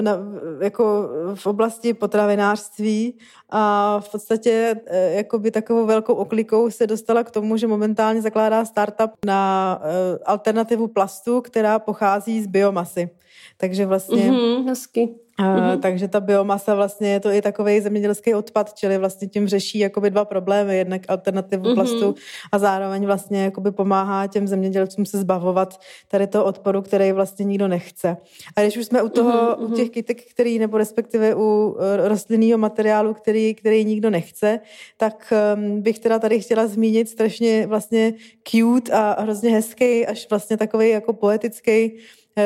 [0.01, 0.19] na,
[0.61, 3.19] jako v oblasti potravinářství
[3.51, 8.65] a v podstatě uh, jakoby takovou velkou oklikou se dostala k tomu, že momentálně zakládá
[8.65, 13.11] startup na uh, alternativu plastu, která pochází z biomasy.
[13.57, 14.31] Takže vlastně...
[14.31, 15.81] Mm-hmm, hezky Mm-hmm.
[15.81, 20.11] Takže ta biomasa vlastně je to i takový zemědělský odpad, čili vlastně tím řeší jakoby
[20.11, 21.75] dva problémy, jednak alternativu mm-hmm.
[21.75, 22.15] plastu
[22.53, 27.69] a zároveň vlastně jakoby pomáhá těm zemědělcům se zbavovat tady toho odporu, který vlastně nikdo
[27.69, 28.17] nechce.
[28.57, 29.73] A když už jsme u toho, mm-hmm.
[29.73, 34.61] u těch kytek, který, nebo respektive u eh, rostlinného materiálu, který, který nikdo nechce,
[34.97, 40.57] tak um, bych teda tady chtěla zmínit strašně vlastně cute a hrozně hezký, až vlastně
[40.57, 41.99] takový jako poetický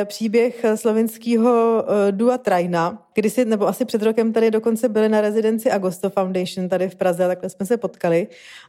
[0.05, 5.71] příběh slovenského eh, Dua Trajna, kdysi, nebo asi před rokem tady dokonce byli na rezidenci
[5.71, 8.29] Agosto Foundation tady v Praze, takhle jsme se potkali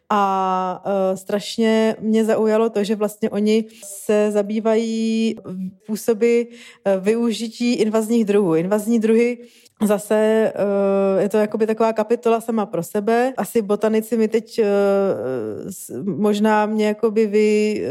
[0.09, 5.35] a uh, strašně mě zaujalo to, že vlastně oni se zabývají
[5.87, 6.47] působy
[6.99, 8.55] využití invazních druhů.
[8.55, 9.37] Invazní druhy
[9.85, 13.33] Zase uh, je to jakoby taková kapitola sama pro sebe.
[13.37, 14.61] Asi botanici mi teď
[16.05, 17.83] možná mě jakoby vy,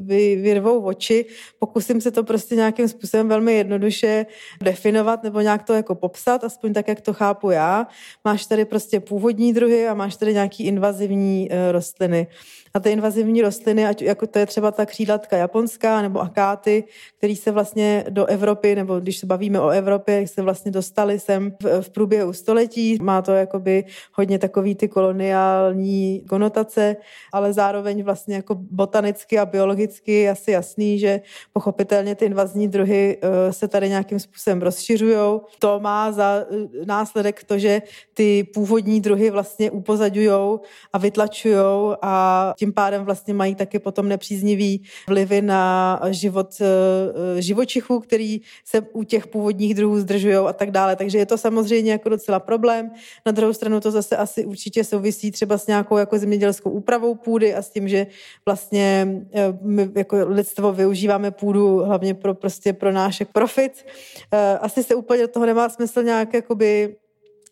[0.00, 1.26] vy, vyrvou oči.
[1.58, 4.26] Pokusím se to prostě nějakým způsobem velmi jednoduše
[4.62, 7.86] definovat nebo nějak to jako popsat, aspoň tak, jak to chápu já.
[8.24, 12.26] Máš tady prostě původní druhy a máš tady nějaký invazivní uh, rostliny
[12.74, 16.84] a ty invazivní rostliny, ať jako to je třeba ta křídlatka japonská nebo akáty,
[17.18, 21.52] který se vlastně do Evropy, nebo když se bavíme o Evropě, se vlastně dostali sem
[21.62, 22.98] v, v průběhu století.
[23.02, 26.96] Má to jakoby hodně takový ty koloniální konotace,
[27.32, 31.20] ale zároveň vlastně jako botanicky a biologicky je asi jasný, že
[31.52, 35.40] pochopitelně ty invazní druhy eh, se tady nějakým způsobem rozšiřují.
[35.58, 37.82] To má za eh, následek to, že
[38.14, 40.58] ty původní druhy vlastně upozaďují
[40.92, 41.56] a vytlačují
[42.02, 48.80] a tím pádem vlastně mají taky potom nepříznivý vlivy na život eh, živočichů, který se
[48.80, 50.96] u těch původních druhů zdržují a tak dále.
[50.96, 52.90] Takže je to samozřejmě jako docela problém.
[53.26, 57.54] Na druhou stranu to zase asi určitě souvisí třeba s nějakou jako zemědělskou úpravou půdy
[57.54, 58.06] a s tím, že
[58.46, 63.86] vlastně eh, my jako lidstvo využíváme půdu hlavně pro prostě pro náš profit.
[64.32, 66.96] Eh, asi se úplně do toho nemá smysl nějak jakoby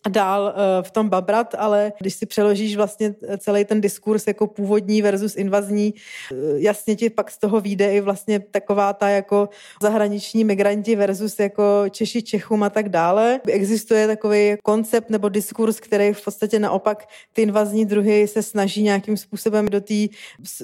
[0.09, 5.03] dál eh, v tom babrat, ale když si přeložíš vlastně celý ten diskurs jako původní
[5.03, 5.95] versus invazní,
[6.33, 9.49] eh, jasně ti pak z toho vyjde i vlastně taková ta jako
[9.83, 13.41] zahraniční migranti versus jako Češi Čechům a tak dále.
[13.49, 19.17] Existuje takový koncept nebo diskurs, který v podstatě naopak ty invazní druhy se snaží nějakým
[19.17, 19.95] způsobem do té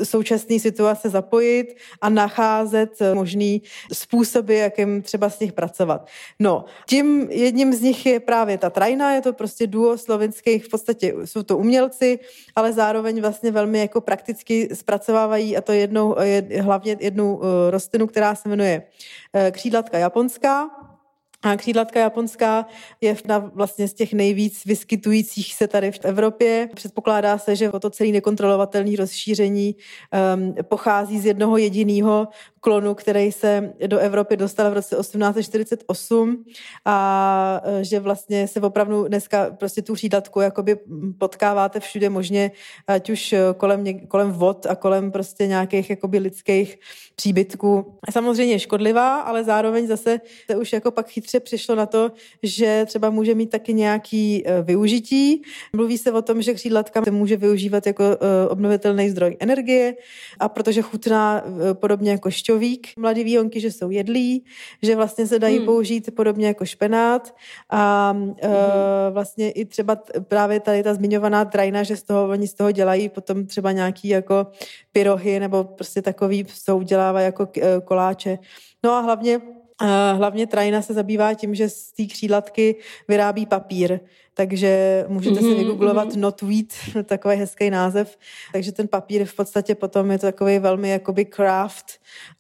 [0.03, 6.07] současné situace zapojit a nacházet možný způsoby, jakým třeba s nich pracovat.
[6.39, 10.69] No, tím jedním z nich je právě ta trajna, je to prostě duo slovenských, v
[10.69, 12.19] podstatě jsou to umělci,
[12.57, 18.07] ale zároveň vlastně velmi jako prakticky zpracovávají a to jednou, je, hlavně jednu eh, rostlinu,
[18.07, 18.83] která se jmenuje
[19.35, 20.71] eh, křídlatka japonská,
[21.57, 22.67] křídlatka japonská
[23.01, 26.69] je na vlastně z těch nejvíc vyskytujících se tady v Evropě.
[26.75, 29.77] Předpokládá se, že to celý nekontrolovatelný rozšíření
[30.37, 32.29] um, pochází z jednoho jediného
[32.67, 36.45] klonu, který se do Evropy dostal v roce 1848
[36.85, 40.77] a e, že vlastně se opravdu dneska prostě tu křídlatku jakoby
[41.19, 42.51] potkáváte všude možně,
[42.87, 46.79] ať už kolem, kolem vod a kolem prostě nějakých jakoby lidských
[47.17, 47.99] příbytků.
[48.11, 53.11] Samozřejmě škodlivá, ale zároveň zase se už jako pak chytře přišlo na to, že třeba
[53.11, 55.43] může mít taky nějaký e, využití.
[55.73, 59.95] Mluví se o tom, že křídlatka se může využívat jako e, obnovitelný zdroj energie
[60.39, 64.45] a protože chutná podobně jako šťovík, mladý výhonky, že jsou jedlí,
[64.83, 65.67] že vlastně se dají hmm.
[65.67, 67.35] použít podobně jako špenát
[67.71, 68.35] a hmm.
[69.11, 73.09] vlastně i třeba právě tady ta zmiňovaná trajna, že z toho, oni z toho dělají
[73.09, 74.47] potom třeba nějaký jako
[74.93, 77.49] pyrohy nebo prostě takový, co udělávají jako
[77.85, 78.39] koláče.
[78.85, 79.41] No a hlavně
[80.13, 82.77] hlavně Trajna se zabývá tím, že z té křídlatky
[83.09, 84.01] vyrábí papír,
[84.37, 86.19] takže můžete si vygooglovat mm-hmm.
[86.21, 86.67] Not Wheat,
[87.07, 88.19] takový hezký název.
[88.53, 91.87] Takže ten papír v podstatě potom je to takový velmi jakoby craft,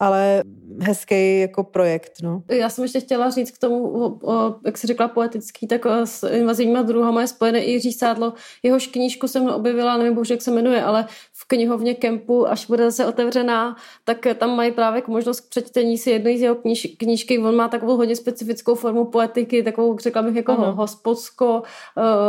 [0.00, 0.42] ale
[0.80, 2.12] hezký jako projekt.
[2.22, 2.42] No.
[2.48, 6.82] Já jsem ještě chtěla říct k tomu, o, jak jsi řekla poetický, tak s invazivníma
[6.82, 8.32] druhama je spojené i Jiří Sádlo.
[8.62, 12.84] Jehož knížku jsem objevila, nevím bože, jak se jmenuje, ale v knihovně Kempu, až bude
[12.84, 17.38] zase otevřená, tak tam mají právě možnost k přečtení si jedné z jeho kníž, knížky.
[17.38, 20.72] On má takovou hodně specifickou formu poetiky, takovou, řekla bych, jako ano.
[20.72, 21.62] hospodsko,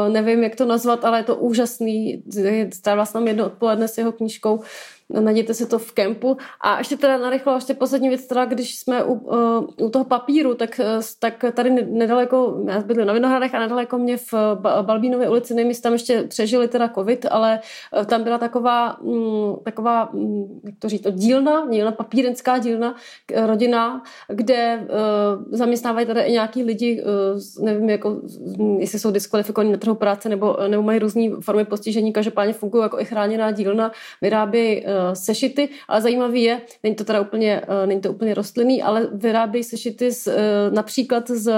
[0.10, 2.24] nevím, jak to nazvat, ale je to úžasný.
[2.74, 4.64] Strávila jsem jedno odpoledne s jeho knížkou
[5.10, 6.38] najděte si to v kempu.
[6.62, 10.56] A ještě teda narychlo, ještě poslední věc, teda, když jsme u, uh, u toho papíru,
[10.56, 14.34] tak, uh, tak tady nedaleko, já bydlím na Vinohradech a nedaleko mě v
[14.82, 17.60] Balbínově ulici, nevím, tam ještě přežili teda covid, ale
[18.06, 22.96] tam byla taková, um, taková um, jak to říct, dílna, dílna, papírenská dílna,
[23.46, 28.22] rodina, kde uh, zaměstnávají tady i nějaký lidi, uh, nevím, jako,
[28.80, 33.00] jestli jsou diskvalifikovaní na trhu práce nebo, nebo mají různé formy postižení, každopádně fungují jako
[33.00, 33.92] i chráněná dílna,
[34.22, 39.08] vyrábí uh, sešity, ale zajímavý je, není to teda úplně, není to úplně rostlinný, ale
[39.14, 40.28] vyrábějí sešity z,
[40.70, 41.52] například z,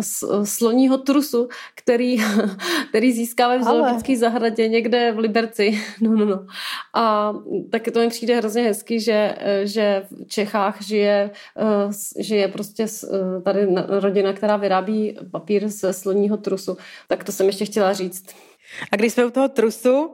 [0.00, 2.16] z sloního trusu, který,
[2.88, 5.80] který získávají v zoologické zahradě někde v Liberci.
[6.00, 6.46] No, no, no.
[6.94, 7.34] A
[7.70, 11.30] taky to mi přijde hrozně hezky, že, že v Čechách žije,
[12.18, 12.86] žije prostě
[13.42, 16.76] tady rodina, která vyrábí papír ze sloního trusu.
[17.08, 18.24] Tak to jsem ještě chtěla říct.
[18.92, 20.10] A když jsme u toho trusu,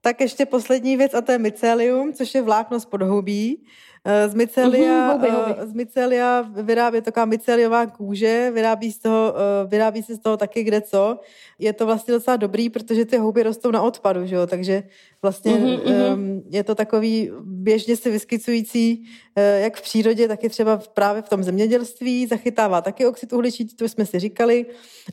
[0.00, 3.64] tak ještě poslední věc a to je mycelium, což je vlákno z podhoubí.
[4.04, 10.02] Eh, z mycelia, uh, z mycelia vyrábí taková myceliová kůže, vyrábí, z toho, uh, vyrábí
[10.02, 11.20] se z toho taky kde co.
[11.58, 14.46] Je to vlastně docela dobrý, protože ty houby rostou na odpadu, že jo?
[14.46, 14.82] takže
[15.22, 19.04] vlastně uh-huh, um, je to takový běžně se vyskycující
[19.36, 23.76] uh, jak v přírodě, tak i třeba právě v tom zemědělství, zachytává taky oxid uhličitý,
[23.76, 24.66] to jsme si říkali.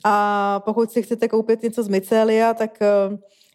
[0.04, 2.80] A pokud si chcete koupit něco z mycelia, tak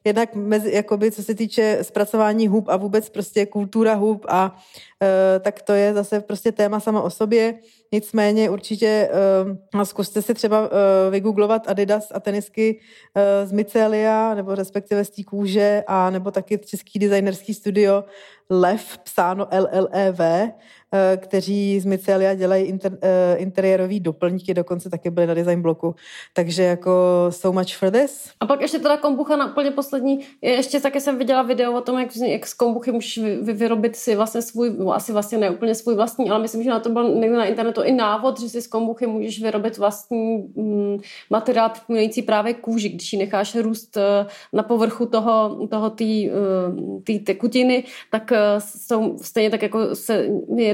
[0.04, 4.56] jednak mezi, jakoby, co se týče zpracování hub a vůbec prostě kultura hub a
[5.02, 7.54] e, tak to je zase prostě téma sama o sobě.
[7.92, 9.10] Nicméně určitě
[9.80, 12.80] e, zkuste si třeba e, vygooglovat Adidas a tenisky
[13.14, 18.04] e, z Mycelia, nebo respektive z té kůže, a nebo taky český designerský studio
[18.50, 20.20] Lev, psáno LLEV,
[21.16, 25.94] kteří z Mycelia dělají inter, eh, interiérový doplňky, dokonce taky byly na design bloku.
[26.34, 26.92] Takže jako
[27.30, 28.30] so much for this.
[28.40, 30.20] A pak ještě teda kombucha na úplně poslední.
[30.42, 34.16] Ještě taky jsem viděla video o tom, jak, jak z kombuchy můžeš vy, vyrobit si
[34.16, 37.14] vlastně svůj, no asi vlastně ne úplně svůj vlastní, ale myslím, že na to byl
[37.14, 40.98] někde na internetu i návod, že si z kombuchy můžeš vyrobit vlastní mm,
[41.30, 44.02] materiál připomínající právě kůži, když ji necháš růst uh,
[44.52, 45.90] na povrchu toho, toho
[47.04, 50.26] té tekutiny, tak jsou stejně tak jako se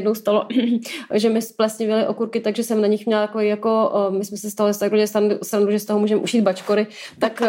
[0.06, 0.46] jednou stalo,
[1.14, 4.54] že mi splesnivěly okurky, takže jsem na nich měla jako, jako my jsme se z
[4.54, 5.06] toho takhle
[5.42, 6.86] srandu, že z toho můžeme ušít bačkory,
[7.18, 7.42] tak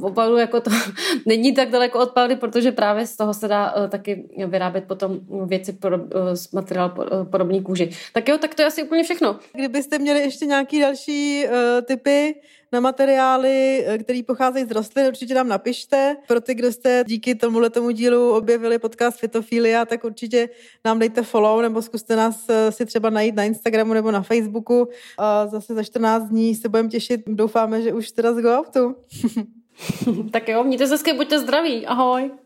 [0.00, 0.70] opravdu jako to
[1.26, 5.72] není tak daleko od pravdy, protože právě z toho se dá taky vyrábět potom věci
[5.72, 5.98] pro,
[6.34, 6.94] z materiál
[7.30, 7.90] podobný kůži.
[8.12, 9.36] Tak jo, tak to je asi úplně všechno.
[9.52, 11.52] Kdybyste měli ještě nějaký další uh,
[11.84, 12.34] typy,
[12.72, 16.16] na materiály, eh, které pocházejí z rostlin, určitě nám napište.
[16.28, 20.48] Pro ty, kdo jste díky tomuhle tomu dílu objevili podcast Fitofilia, tak určitě
[20.84, 24.88] nám dejte follow nebo zkuste nás eh, si třeba najít na Instagramu nebo na Facebooku.
[25.18, 27.20] A zase za 14 dní se budeme těšit.
[27.26, 28.64] Doufáme, že už teda z go
[30.30, 31.86] tak jo, mějte se hezky, buďte zdraví.
[31.86, 32.30] Ahoj.